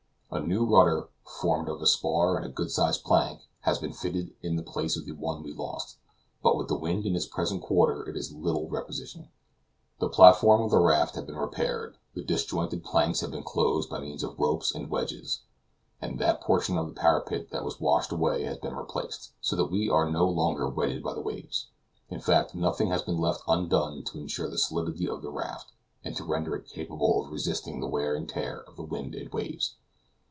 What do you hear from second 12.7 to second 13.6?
planks have been